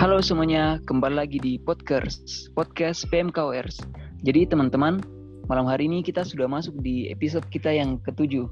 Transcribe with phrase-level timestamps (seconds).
[0.00, 3.84] Halo semuanya, kembali lagi di podcast podcast PMKWRS.
[4.24, 4.96] Jadi teman-teman,
[5.44, 8.48] malam hari ini kita sudah masuk di episode kita yang ketujuh.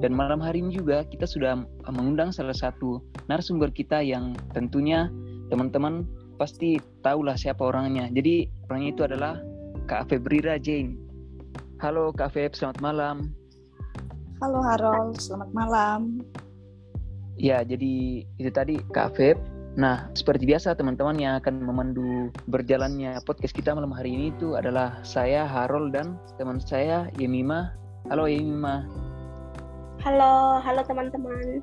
[0.00, 5.12] Dan malam hari ini juga kita sudah mengundang salah satu narasumber kita yang tentunya
[5.52, 6.08] teman-teman
[6.40, 8.08] pasti tahulah siapa orangnya.
[8.08, 9.36] Jadi orangnya itu adalah
[9.92, 10.96] Kak Febrira Jane.
[11.84, 13.36] Halo Kak Feb, selamat malam.
[14.40, 16.24] Halo Harold, selamat malam.
[17.36, 23.52] Ya, jadi itu tadi Kak Feb Nah, seperti biasa teman-teman yang akan memandu berjalannya podcast
[23.52, 27.76] kita malam hari ini itu adalah saya Harold dan teman saya Yemima.
[28.08, 28.88] Halo Yemima.
[30.00, 31.60] Halo, halo teman-teman.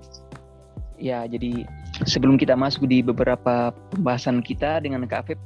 [1.01, 1.65] Ya, jadi
[2.05, 5.41] sebelum kita masuk di beberapa pembahasan kita dengan Kak Afif,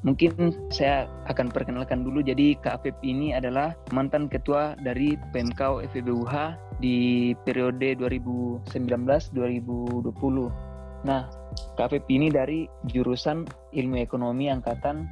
[0.00, 0.32] mungkin
[0.72, 2.24] saya akan perkenalkan dulu.
[2.24, 10.67] Jadi Kak Afif ini adalah mantan ketua dari PMK FEBUH di periode 2019-2020.
[11.06, 11.30] Nah,
[11.78, 15.06] Kak ini dari jurusan Ilmu Ekonomi angkatan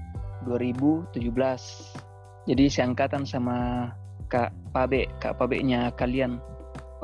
[0.47, 1.14] 2017.
[2.47, 3.91] Jadi seangkatan sama
[4.27, 6.42] Kak Pabe, Kak Pabe-nya kalian.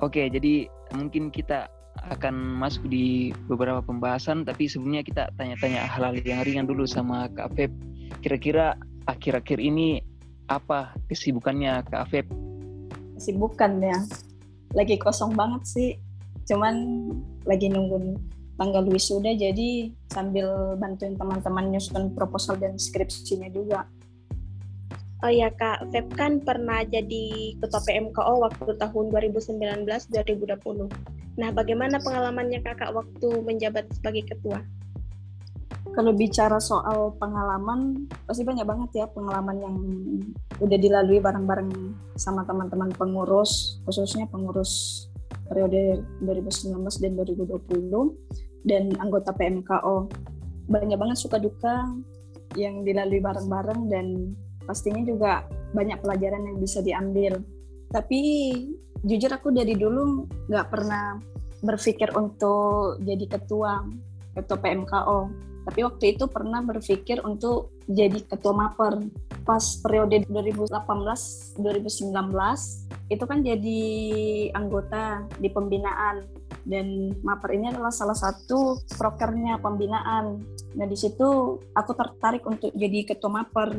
[0.03, 1.71] Oke, jadi mungkin kita
[2.11, 7.55] akan masuk di beberapa pembahasan, tapi sebelumnya kita tanya-tanya hal-hal yang ringan dulu sama Kak
[7.55, 7.71] Feb.
[8.23, 8.75] Kira-kira
[9.07, 10.03] akhir-akhir ini
[10.51, 12.27] apa kesibukannya Kak Feb?
[13.19, 13.99] Kesibukan ya,
[14.75, 15.91] lagi kosong banget sih.
[16.51, 16.75] Cuman
[17.47, 18.19] lagi nunggu
[18.57, 23.89] tanggal wisuda jadi sambil bantuin teman-teman nyusun proposal dan skripsinya juga.
[25.23, 30.91] Oh ya Kak, Feb kan pernah jadi ketua PMKO waktu tahun 2019-2020.
[31.39, 34.67] Nah, bagaimana pengalamannya Kakak waktu menjabat sebagai ketua?
[35.95, 39.77] Kalau bicara soal pengalaman, pasti banyak banget ya pengalaman yang
[40.59, 41.71] udah dilalui bareng-bareng
[42.19, 45.07] sama teman-teman pengurus, khususnya pengurus
[45.53, 50.09] periode 2019 dan 2020 dan anggota PMKO.
[50.73, 51.93] Banyak banget suka duka
[52.57, 54.33] yang dilalui bareng-bareng dan
[54.65, 55.45] pastinya juga
[55.77, 57.37] banyak pelajaran yang bisa diambil.
[57.93, 58.21] Tapi
[59.05, 61.21] jujur aku dari dulu nggak pernah
[61.61, 63.85] berpikir untuk jadi ketua
[64.33, 65.29] ketua PMKO.
[65.63, 68.99] Tapi waktu itu pernah berpikir untuk jadi ketua MAPER.
[69.47, 71.61] Pas periode 2018-2019
[73.13, 73.83] itu kan jadi
[74.57, 76.25] anggota di pembinaan
[76.65, 80.41] dan MAPER ini adalah salah satu prokernya pembinaan.
[80.79, 83.71] Nah di situ aku tertarik untuk jadi ketua MAPER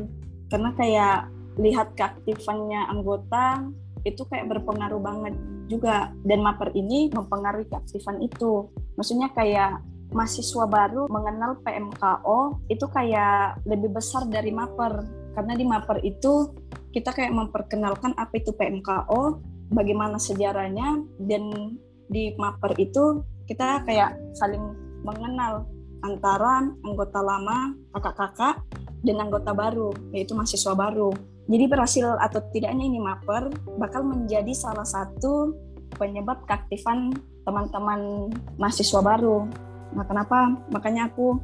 [0.53, 1.17] karena kayak
[1.57, 3.65] lihat keaktifannya anggota
[4.03, 5.33] itu kayak berpengaruh banget
[5.71, 8.67] juga dan MAPER ini mempengaruhi keaktifan itu.
[8.99, 9.81] Maksudnya kayak
[10.13, 16.53] mahasiswa baru mengenal PMKO itu kayak lebih besar dari MAPER karena di MAPER itu
[16.93, 19.41] kita kayak memperkenalkan apa itu PMKO,
[19.73, 21.75] bagaimana sejarahnya dan
[22.07, 24.61] di Maper itu kita kayak saling
[25.01, 25.65] mengenal
[26.05, 28.61] antara anggota lama, kakak-kakak,
[29.03, 31.11] dan anggota baru, yaitu mahasiswa baru.
[31.49, 35.51] Jadi berhasil atau tidaknya ini Maper bakal menjadi salah satu
[35.99, 37.11] penyebab keaktifan
[37.43, 39.43] teman-teman mahasiswa baru.
[39.91, 40.55] Nah kenapa?
[40.71, 41.41] Makanya aku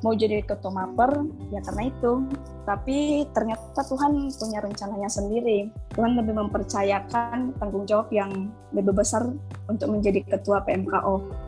[0.00, 2.24] mau jadi ketua maper ya karena itu.
[2.64, 5.68] Tapi ternyata Tuhan punya rencananya sendiri.
[5.92, 9.28] Tuhan lebih mempercayakan tanggung jawab yang lebih besar
[9.68, 11.42] untuk menjadi ketua PMKO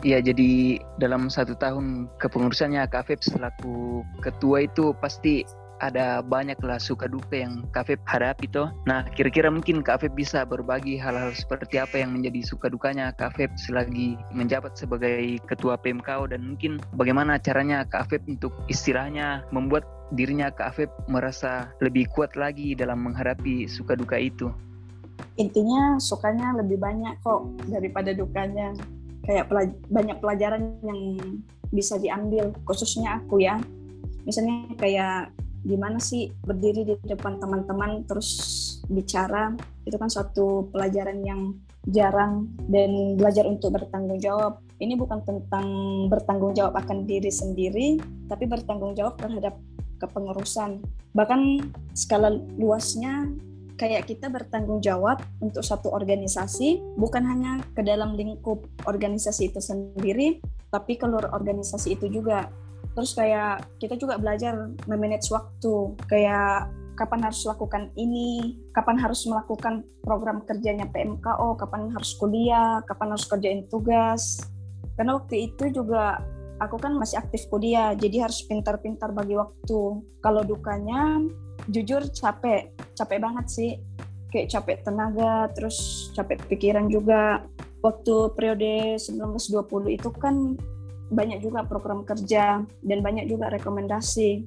[0.00, 5.44] Iya, jadi dalam satu tahun kepengurusannya Kak Feb selaku ketua itu pasti
[5.80, 8.68] ada banyaklah suka duka yang Kak Feb hadapi toh.
[8.84, 14.20] Nah, kira-kira mungkin Kak bisa berbagi hal-hal seperti apa yang menjadi suka dukanya Kak selagi
[14.36, 20.76] menjabat sebagai ketua PMKO dan mungkin bagaimana caranya Kak untuk istilahnya membuat dirinya Kak
[21.08, 24.52] merasa lebih kuat lagi dalam menghadapi suka duka itu.
[25.40, 28.76] Intinya sukanya lebih banyak kok daripada dukanya.
[29.24, 31.00] Kayak pelaj banyak pelajaran yang
[31.70, 33.56] bisa diambil khususnya aku ya.
[34.26, 38.30] Misalnya kayak gimana sih berdiri di depan teman-teman terus
[38.88, 39.52] bicara
[39.84, 41.54] itu kan suatu pelajaran yang
[41.88, 44.60] jarang dan belajar untuk bertanggung jawab.
[44.80, 45.68] Ini bukan tentang
[46.08, 49.56] bertanggung jawab akan diri sendiri tapi bertanggung jawab terhadap
[50.00, 50.80] kepengurusan.
[51.12, 51.40] Bahkan
[51.92, 53.28] skala luasnya
[53.80, 60.36] kayak kita bertanggung jawab untuk satu organisasi bukan hanya ke dalam lingkup organisasi itu sendiri
[60.68, 62.52] tapi keluar organisasi itu juga
[63.00, 64.52] terus kayak kita juga belajar
[64.84, 65.96] memanage waktu.
[66.04, 66.68] Kayak
[67.00, 73.24] kapan harus lakukan ini kapan harus melakukan program kerjanya PMKO kapan harus kuliah kapan harus
[73.24, 74.44] kerjain tugas.
[75.00, 76.20] Karena waktu itu juga
[76.60, 79.80] aku kan masih aktif kuliah jadi harus pintar-pintar bagi waktu.
[80.20, 81.24] Kalau dukanya
[81.72, 83.72] jujur capek capek banget sih.
[84.28, 87.48] Kayak capek tenaga terus capek pikiran juga.
[87.80, 90.60] Waktu periode 1920 itu kan
[91.10, 94.46] banyak juga program kerja dan banyak juga rekomendasi.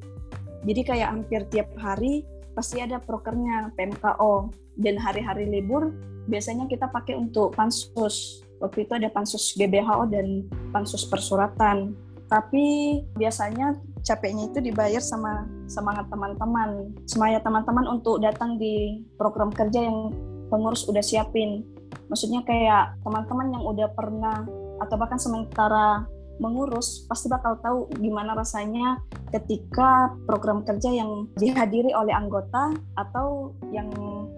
[0.63, 2.23] Jadi kayak hampir tiap hari
[2.55, 5.91] pasti ada prokernya PMKO dan hari-hari libur
[6.31, 8.41] biasanya kita pakai untuk pansus.
[8.63, 11.99] Waktu itu ada pansus GBHO dan pansus persuratan.
[12.31, 13.75] Tapi biasanya
[14.07, 16.95] capeknya itu dibayar sama semangat teman-teman.
[17.03, 20.15] Semangat teman-teman untuk datang di program kerja yang
[20.47, 21.67] pengurus udah siapin.
[22.07, 24.47] Maksudnya kayak teman-teman yang udah pernah
[24.79, 26.07] atau bahkan sementara
[26.41, 28.97] mengurus pasti bakal tahu gimana rasanya
[29.29, 33.89] ketika program kerja yang dihadiri oleh anggota atau yang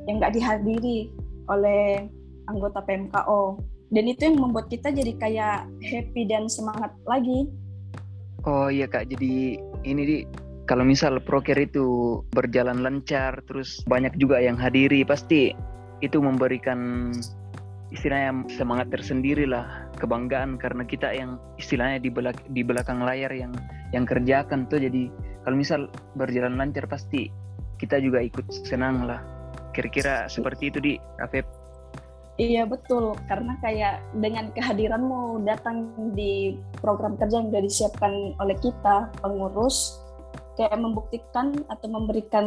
[0.08, 1.12] yang nggak dihadiri
[1.48, 2.10] oleh
[2.52, 3.60] anggota PMKO
[3.94, 7.48] dan itu yang membuat kita jadi kayak happy dan semangat lagi.
[8.46, 9.10] Oh iya kak.
[9.10, 10.18] Jadi ini di
[10.66, 15.54] kalau misal proker itu berjalan lancar terus banyak juga yang hadiri pasti
[16.02, 17.10] itu memberikan
[17.96, 23.56] istilahnya semangat tersendiri lah kebanggaan karena kita yang istilahnya di belak di belakang layar yang
[23.96, 24.84] yang kerjakan tuh.
[24.84, 25.08] Jadi
[25.48, 25.88] kalau misal
[26.20, 27.32] berjalan lancar pasti
[27.80, 29.24] kita juga ikut senang lah.
[29.72, 31.66] Kira-kira seperti itu di Afep
[32.36, 38.12] Iya betul, karena kayak dengan kehadiranmu datang di program kerja yang sudah disiapkan
[38.44, 40.04] oleh kita pengurus,
[40.60, 42.44] kayak membuktikan atau memberikan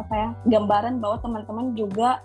[0.00, 2.24] apa ya gambaran bahwa teman-teman juga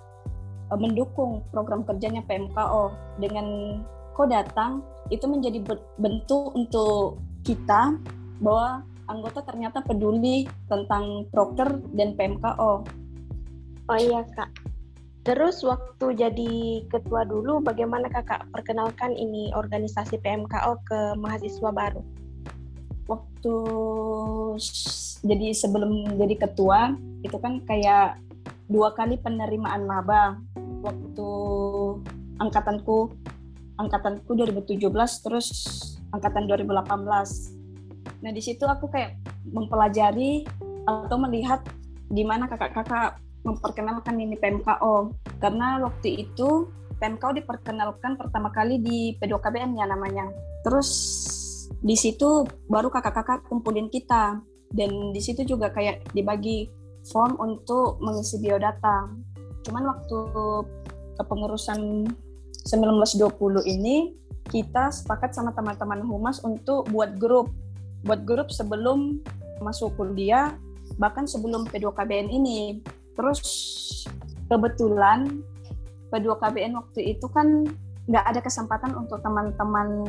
[0.75, 2.92] mendukung program kerjanya PMKO
[3.24, 3.80] dengan
[4.12, 5.64] kau datang itu menjadi
[5.96, 7.96] bentuk untuk kita
[8.44, 12.84] bahwa anggota ternyata peduli tentang proker dan PMKO.
[13.88, 14.52] Oh iya kak.
[15.24, 16.54] Terus waktu jadi
[16.88, 22.00] ketua dulu, bagaimana kakak perkenalkan ini organisasi PMKO ke mahasiswa baru?
[23.08, 23.56] Waktu
[25.24, 28.20] jadi sebelum jadi ketua itu kan kayak
[28.68, 30.40] dua kali penerimaan maba
[30.84, 31.30] waktu
[32.40, 33.12] angkatanku
[33.80, 34.88] angkatanku 2017
[35.25, 35.48] terus
[36.14, 39.19] angkatan 2018 nah di situ aku kayak
[39.50, 40.48] mempelajari
[40.88, 41.64] atau melihat
[42.08, 49.78] di mana kakak-kakak memperkenalkan ini PMKO karena waktu itu PMKO diperkenalkan pertama kali di P2KBN
[49.78, 50.25] ya namanya.
[50.66, 50.90] Terus
[51.78, 54.42] di situ baru kakak-kakak kumpulin kita.
[54.68, 56.68] Dan di situ juga kayak dibagi
[57.12, 59.12] form untuk mengisi biodata.
[59.63, 60.18] Cuman waktu
[61.18, 62.07] kepengurusan
[62.68, 64.15] 1920 ini
[64.48, 67.51] kita sepakat sama teman-teman humas untuk buat grup.
[68.07, 69.19] Buat grup sebelum
[69.59, 70.56] masuk kuliah
[70.95, 72.80] bahkan sebelum P2KBN ini.
[73.19, 73.42] Terus
[74.48, 75.44] kebetulan
[76.13, 77.68] P2KBN waktu itu kan
[78.07, 80.07] nggak ada kesempatan untuk teman-teman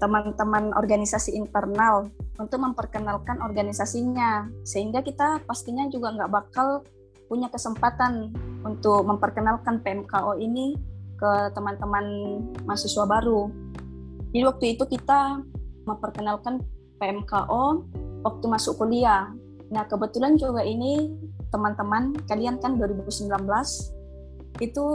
[0.00, 2.08] teman-teman organisasi internal
[2.40, 6.80] untuk memperkenalkan organisasinya sehingga kita pastinya juga nggak bakal
[7.28, 8.32] punya kesempatan
[8.64, 10.80] untuk memperkenalkan PMKO ini
[11.16, 12.04] ke teman-teman
[12.64, 13.52] mahasiswa baru.
[14.32, 15.40] Jadi waktu itu kita
[15.88, 16.60] memperkenalkan
[17.00, 17.84] PMKO
[18.24, 19.32] waktu masuk kuliah.
[19.72, 21.12] Nah kebetulan juga ini
[21.50, 23.32] teman-teman kalian kan 2019
[24.60, 24.86] itu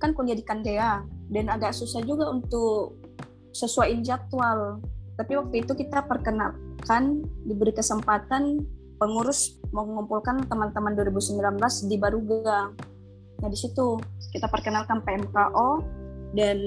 [0.00, 2.96] kan kuliah di Kandea dan agak susah juga untuk
[3.52, 4.80] sesuaiin jadwal.
[5.20, 8.64] Tapi waktu itu kita perkenalkan diberi kesempatan
[8.96, 11.60] pengurus mengumpulkan teman-teman 2019
[11.92, 12.72] di Baruga.
[13.40, 14.00] Nah di situ
[14.32, 15.68] kita perkenalkan PMKO
[16.32, 16.58] dan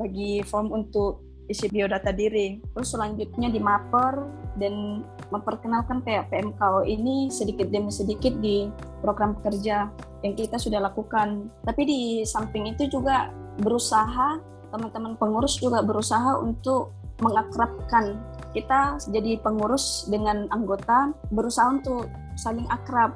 [0.00, 2.62] bagi form untuk isi biodata diri.
[2.72, 4.22] Terus selanjutnya di Maper
[4.56, 8.70] dan memperkenalkan kayak PMKO ini sedikit demi sedikit di
[9.02, 11.48] program kerja yang kita sudah lakukan.
[11.64, 18.16] Tapi di samping itu juga berusaha teman-teman pengurus juga berusaha untuk mengakrabkan
[18.50, 23.14] kita jadi pengurus dengan anggota berusaha untuk saling akrab.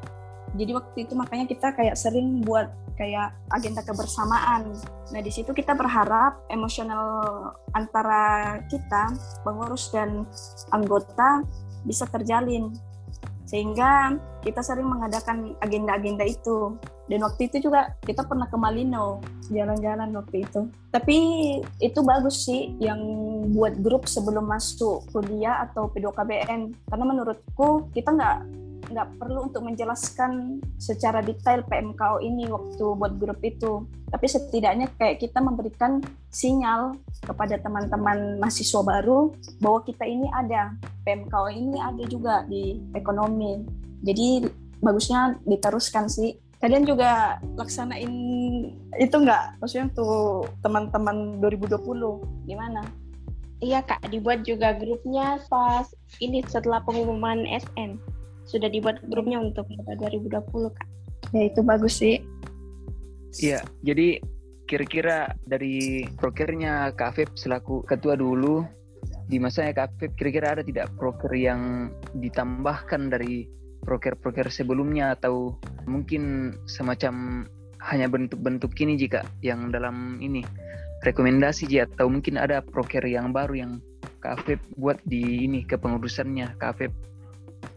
[0.54, 4.70] Jadi waktu itu makanya kita kayak sering buat kayak agenda kebersamaan.
[5.10, 9.10] Nah di situ kita berharap emosional antara kita
[9.42, 10.22] pengurus dan
[10.70, 11.42] anggota
[11.82, 12.70] bisa terjalin
[13.44, 19.20] sehingga kita sering mengadakan agenda-agenda itu dan waktu itu juga kita pernah ke Malino.
[19.52, 20.72] Jalan-jalan waktu itu.
[20.88, 21.16] Tapi
[21.84, 23.00] itu bagus sih yang
[23.52, 28.38] buat grup sebelum masuk kuliah atau P2KBN karena menurutku kita nggak
[28.84, 33.84] nggak perlu untuk menjelaskan secara detail PMKO ini waktu buat grup itu.
[34.08, 36.00] Tapi setidaknya kayak kita memberikan
[36.32, 40.72] sinyal kepada teman-teman mahasiswa baru bahwa kita ini ada.
[41.04, 43.60] PMKO ini ada juga di ekonomi.
[44.04, 44.44] Jadi
[44.84, 48.08] bagusnya diteruskan sih kalian juga laksanain
[48.96, 49.60] itu nggak?
[49.60, 52.80] Maksudnya untuk teman-teman 2020 gimana?
[53.60, 54.08] Iya kak.
[54.08, 55.92] Dibuat juga grupnya pas
[56.24, 58.00] ini setelah pengumuman SN
[58.48, 60.40] sudah dibuat grupnya untuk 2020
[60.72, 60.88] kak.
[61.36, 62.24] Ya itu bagus sih.
[63.44, 64.24] Iya jadi
[64.64, 68.64] kira-kira dari prokernya Kak Afif selaku ketua dulu
[69.28, 73.44] di masanya Kak Afif kira-kira ada tidak proker yang ditambahkan dari
[73.84, 77.46] proker-proker sebelumnya atau mungkin semacam
[77.84, 80.40] hanya bentuk-bentuk ini jika yang dalam ini
[81.04, 83.72] rekomendasi ji atau mungkin ada proker yang baru yang
[84.24, 86.88] Afif buat di ini kepengurusannya Afif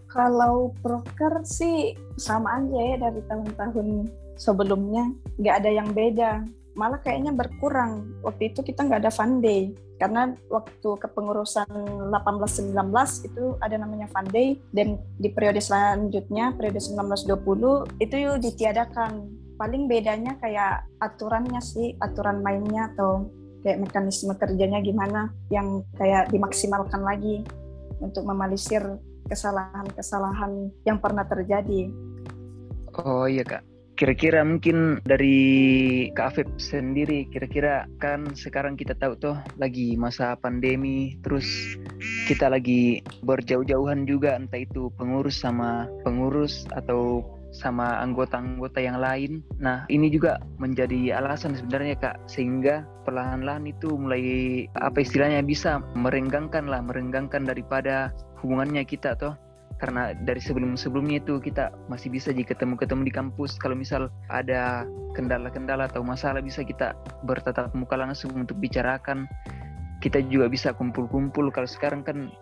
[0.08, 4.08] kalau proker sih sama aja ya dari tahun-tahun
[4.40, 5.12] sebelumnya.
[5.38, 6.32] Nggak ada yang beda
[6.78, 8.22] malah kayaknya berkurang.
[8.22, 9.74] Waktu itu kita nggak ada fun day.
[9.98, 11.66] Karena waktu kepengurusan
[12.14, 12.78] 18-19
[13.26, 14.62] itu ada namanya fun day.
[14.70, 19.26] Dan di periode selanjutnya periode 19-20 itu ditiadakan.
[19.58, 23.26] Paling bedanya kayak aturannya sih aturan mainnya atau
[23.66, 27.42] kayak mekanisme kerjanya gimana yang kayak dimaksimalkan lagi
[27.98, 28.86] untuk memalisir
[29.26, 31.90] kesalahan-kesalahan yang pernah terjadi.
[33.02, 33.66] Oh iya kak,
[33.98, 35.38] kira-kira mungkin dari
[36.14, 41.50] Kak Afif sendiri, kira-kira kan sekarang kita tahu tuh lagi masa pandemi, terus
[42.30, 49.42] kita lagi berjauh-jauhan juga, entah itu pengurus sama pengurus atau sama anggota-anggota yang lain.
[49.58, 54.24] Nah, ini juga menjadi alasan sebenarnya Kak, sehingga perlahan-lahan itu mulai
[54.78, 58.14] apa istilahnya bisa merenggangkan lah, merenggangkan daripada
[58.46, 59.34] hubungannya kita toh
[59.78, 63.62] karena dari sebelum-sebelumnya itu kita masih bisa jika ketemu-ketemu di kampus.
[63.62, 66.98] Kalau misal ada kendala-kendala atau masalah bisa kita
[67.30, 69.30] bertatap muka langsung untuk bicarakan.
[70.02, 71.54] Kita juga bisa kumpul-kumpul.
[71.54, 72.34] Kalau sekarang kan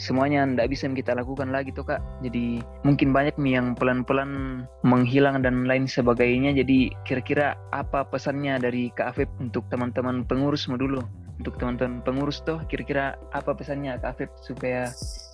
[0.00, 2.00] semuanya tidak bisa kita lakukan lagi tuh kak.
[2.24, 6.56] Jadi mungkin banyak nih yang pelan-pelan menghilang dan lain sebagainya.
[6.56, 11.04] Jadi kira-kira apa pesannya dari Kak Afif untuk teman-teman pengurus dulu?
[11.36, 14.88] Untuk teman-teman pengurus tuh kira-kira apa pesannya Kak Afif supaya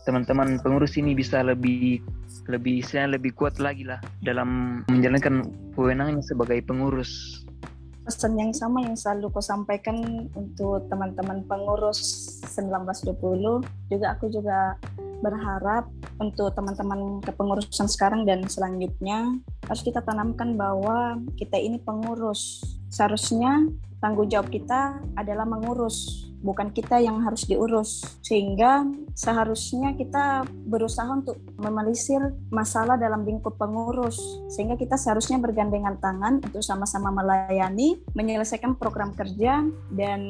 [0.04, 2.04] teman-teman pengurus ini bisa lebih
[2.48, 7.42] lebih saya lebih kuat lagi lah dalam menjalankan kewenangannya sebagai pengurus.
[8.04, 12.04] Pesan yang sama yang selalu kau sampaikan untuk teman-teman pengurus
[12.52, 14.76] 1920 juga aku juga
[15.24, 15.88] berharap
[16.20, 22.62] untuk teman-teman kepengurusan sekarang dan selanjutnya harus kita tanamkan bahwa kita ini pengurus.
[22.92, 23.66] Seharusnya
[23.98, 28.04] tanggung jawab kita adalah mengurus, bukan kita yang harus diurus.
[28.20, 28.84] Sehingga
[29.16, 32.20] seharusnya kita berusaha untuk memelisir
[32.52, 34.20] masalah dalam lingkup pengurus.
[34.52, 39.64] Sehingga kita seharusnya bergandengan tangan untuk sama-sama melayani, menyelesaikan program kerja,
[39.96, 40.20] dan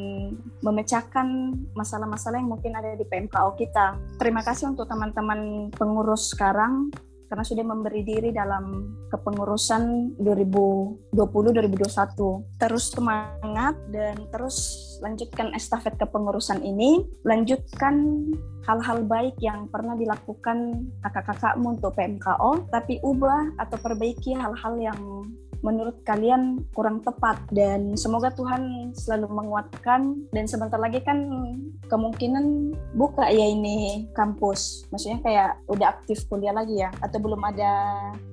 [0.63, 3.99] memecahkan masalah-masalah yang mungkin ada di PMKO kita.
[4.17, 6.95] Terima kasih untuk teman-teman pengurus sekarang
[7.35, 12.63] karena sudah memberi diri dalam kepengurusan 2020-2021.
[12.63, 18.31] Terus semangat dan terus lanjutkan estafet kepengurusan ini, lanjutkan
[18.71, 25.27] hal-hal baik yang pernah dilakukan kakak-kakakmu untuk PMKO, tapi ubah atau perbaiki hal-hal yang
[25.65, 27.41] menurut kalian kurang tepat.
[27.49, 30.29] Dan semoga Tuhan selalu menguatkan.
[30.31, 31.25] Dan sebentar lagi kan
[31.89, 34.85] kemungkinan buka ya ini kampus.
[34.93, 36.93] Maksudnya kayak udah aktif kuliah lagi ya?
[37.01, 37.73] Atau belum ada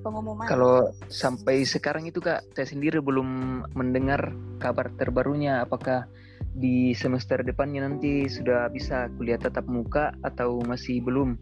[0.04, 0.44] pengumuman?
[0.44, 5.64] Kalau sampai sekarang itu kak saya sendiri belum mendengar kabar terbarunya.
[5.64, 6.04] Apakah
[6.52, 11.40] di semester depannya nanti sudah bisa kuliah tatap muka atau masih belum?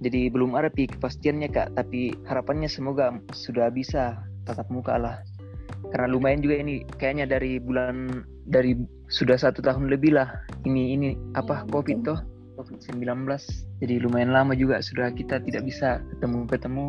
[0.00, 1.76] Jadi belum ada kepastiannya kak.
[1.76, 5.16] Tapi harapannya semoga sudah bisa tatap muka lah.
[5.90, 8.76] Karena lumayan juga ini kayaknya dari bulan dari
[9.10, 10.28] sudah satu tahun lebih lah
[10.68, 12.20] ini ini apa covid toh.
[12.60, 13.24] Covid 19
[13.80, 16.86] jadi lumayan lama juga sudah kita tidak bisa ketemu ketemu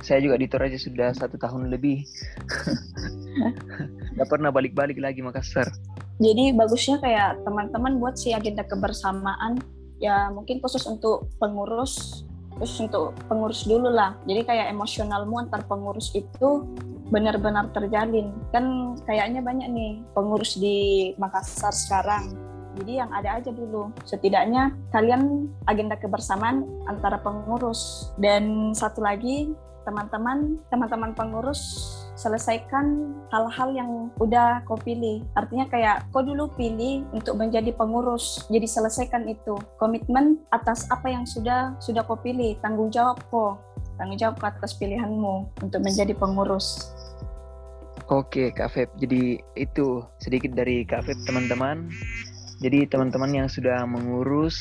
[0.00, 2.06] saya juga di Toraja sudah satu tahun lebih.
[4.14, 5.66] Nggak pernah balik-balik lagi Makassar.
[6.18, 9.58] Jadi bagusnya kayak teman-teman buat si agenda kebersamaan.
[9.98, 12.22] Ya mungkin khusus untuk pengurus
[12.58, 14.18] terus untuk pengurus dulu lah.
[14.26, 16.66] Jadi kayak emosionalmu antar pengurus itu
[17.08, 18.34] benar-benar terjalin.
[18.50, 22.34] Kan kayaknya banyak nih pengurus di Makassar sekarang.
[22.78, 23.90] Jadi yang ada aja dulu.
[24.06, 28.12] Setidaknya kalian agenda kebersamaan antara pengurus.
[28.18, 29.54] Dan satu lagi
[29.86, 31.62] teman-teman teman-teman pengurus
[32.18, 35.22] selesaikan hal-hal yang udah kau pilih.
[35.38, 39.54] Artinya kayak kau dulu pilih untuk menjadi pengurus, jadi selesaikan itu.
[39.78, 43.62] Komitmen atas apa yang sudah sudah kau pilih, tanggung jawab kok,
[43.94, 46.90] tanggung jawab atas pilihanmu untuk menjadi pengurus.
[48.08, 48.88] Oke, Kak Feb.
[48.98, 51.92] Jadi itu sedikit dari Kak Feb, teman-teman.
[52.58, 54.58] Jadi teman-teman yang sudah mengurus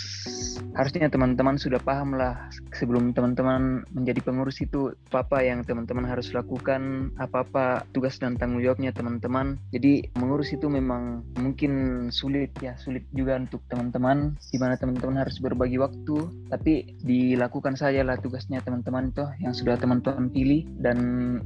[0.77, 7.10] harusnya teman-teman sudah paham lah sebelum teman-teman menjadi pengurus itu apa-apa yang teman-teman harus lakukan,
[7.18, 9.58] apa-apa tugas dan tanggung jawabnya teman-teman.
[9.74, 15.42] Jadi mengurus itu memang mungkin sulit ya, sulit juga untuk teman-teman di mana teman-teman harus
[15.42, 20.98] berbagi waktu, tapi dilakukan saja lah tugasnya teman-teman itu yang sudah teman-teman pilih dan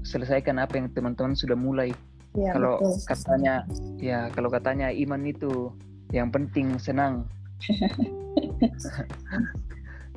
[0.04, 1.96] selesaikan apa yang teman-teman sudah mulai.
[2.32, 2.96] Ya, kalau betul.
[3.12, 3.54] katanya
[4.00, 5.76] ya kalau katanya iman itu
[6.12, 7.28] yang penting senang.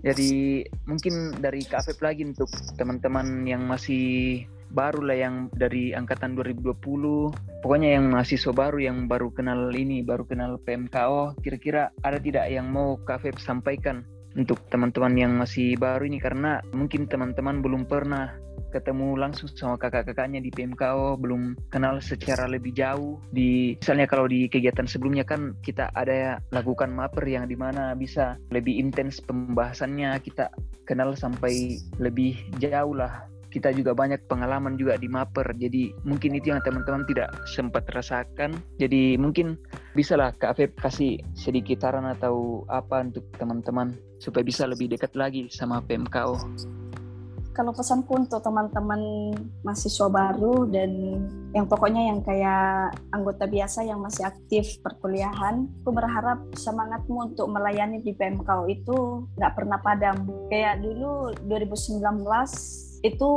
[0.05, 6.77] Jadi mungkin dari KFF lagi untuk teman-teman yang masih baru lah yang dari angkatan 2020
[7.63, 12.69] pokoknya yang mahasiswa baru yang baru kenal ini baru kenal PMKO kira-kira ada tidak yang
[12.75, 14.03] mau KFF sampaikan
[14.35, 16.19] untuk teman-teman yang masih baru ini?
[16.19, 18.35] Karena mungkin teman-teman belum pernah
[18.75, 24.51] ketemu langsung sama kakak-kakaknya di PMKO belum kenal secara lebih jauh di misalnya kalau di
[24.51, 30.51] kegiatan sebelumnya kan kita ada lakukan maper yang di mana bisa lebih intens pembahasannya kita
[30.83, 35.55] kenal sampai lebih jauh lah kita juga banyak pengalaman juga di Maper.
[35.55, 38.59] Jadi mungkin itu yang teman-teman tidak sempat rasakan.
[38.83, 39.55] Jadi mungkin
[39.95, 45.47] bisalah Kak Afif kasih sedikit saran atau apa untuk teman-teman supaya bisa lebih dekat lagi
[45.55, 46.35] sama PMKO.
[47.55, 49.31] Kalau pesanku untuk teman-teman
[49.63, 51.23] mahasiswa baru dan
[51.55, 58.03] yang pokoknya yang kayak anggota biasa yang masih aktif perkuliahan, aku berharap semangatmu untuk melayani
[58.03, 60.27] di PMKO itu nggak pernah padam.
[60.51, 62.03] Kayak dulu 2019
[63.07, 63.31] itu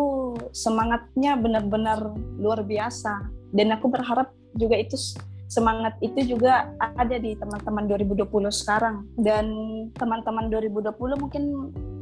[0.49, 3.21] semangatnya benar-benar luar biasa
[3.53, 4.97] dan aku berharap juga itu
[5.47, 9.47] semangat itu juga ada di teman-teman 2020 sekarang dan
[9.95, 11.43] teman-teman 2020 mungkin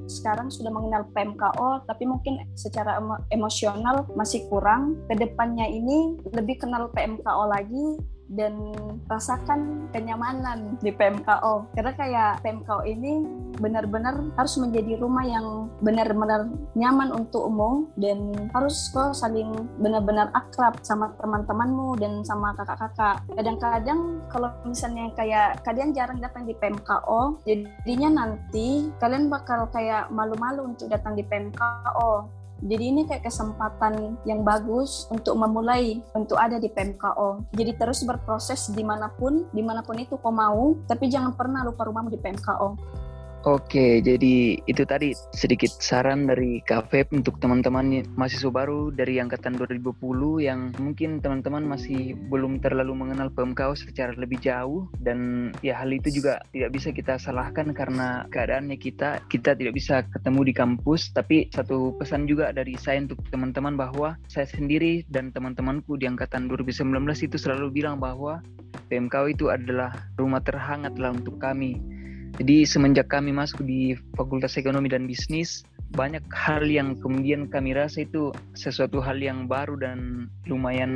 [0.05, 4.97] sekarang sudah mengenal PMKO tapi mungkin secara emo emosional masih kurang.
[5.09, 7.97] Ke depannya ini lebih kenal PMKO lagi
[8.33, 8.73] dan
[9.05, 13.21] rasakan kenyamanan di PMKO karena kayak PMKO ini
[13.61, 20.75] benar-benar harus menjadi rumah yang benar-benar nyaman untuk umum dan harus kok saling benar-benar akrab
[20.83, 23.23] sama teman-temanmu dan sama kakak-kakak.
[23.31, 30.75] Kadang-kadang kalau misalnya kayak kalian jarang datang di PMKO jadinya nanti kalian bakal kayak malu-malu
[30.75, 36.71] untuk datang di PMKO jadi ini kayak kesempatan yang bagus untuk memulai untuk ada di
[36.71, 37.51] PMKO.
[37.51, 41.67] Jadi terus berproses di mana pun, di mana pun itu kau mau, tapi jangan pernah
[41.67, 43.03] lupa rumahmu di PMKO.
[43.45, 50.41] Oke, jadi itu tadi sedikit saran dari KFEP untuk teman-teman mahasiswa baru dari angkatan 2020
[50.41, 56.09] yang mungkin teman-teman masih belum terlalu mengenal PMKO secara lebih jauh dan ya hal itu
[56.09, 61.13] juga tidak bisa kita salahkan karena keadaannya kita kita tidak bisa ketemu di kampus.
[61.13, 66.49] Tapi satu pesan juga dari saya untuk teman-teman bahwa saya sendiri dan teman-temanku di angkatan
[66.49, 66.81] 2019
[67.21, 68.41] itu selalu bilang bahwa
[68.89, 71.94] PMKO itu adalah rumah terhangat lah untuk kami
[72.35, 75.63] jadi semenjak kami masuk di Fakultas Ekonomi dan Bisnis,
[75.95, 80.91] banyak hal yang kemudian kami rasa itu sesuatu hal yang baru dan lumayan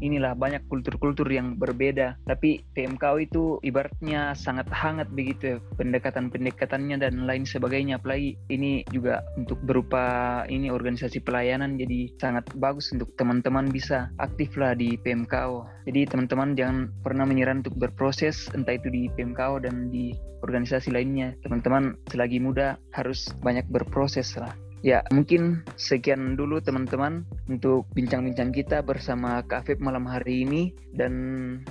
[0.00, 2.16] inilah banyak kultur-kultur yang berbeda.
[2.24, 8.00] Tapi PMKO itu ibaratnya sangat hangat begitu ya pendekatan-pendekatannya dan lain sebagainya.
[8.00, 14.56] Apalagi ini juga untuk berupa ini organisasi pelayanan jadi sangat bagus untuk teman-teman bisa aktif
[14.56, 15.68] lah di PMKO.
[15.84, 21.34] Jadi teman-teman jangan pernah menyerah untuk berproses entah itu di PMKO dan di organisasi lainnya.
[21.42, 24.37] Teman-teman selagi muda harus banyak berproses
[24.78, 31.12] Ya, mungkin sekian dulu teman-teman untuk bincang-bincang kita bersama Kak Afif malam hari ini dan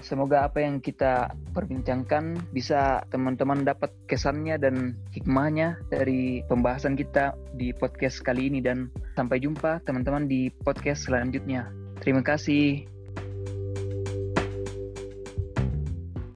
[0.04, 7.72] semoga apa yang kita perbincangkan bisa teman-teman dapat kesannya dan hikmahnya dari pembahasan kita di
[7.72, 11.72] podcast kali ini dan sampai jumpa teman-teman di podcast selanjutnya.
[12.04, 12.97] Terima kasih.